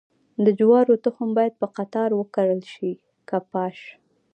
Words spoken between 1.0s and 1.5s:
تخم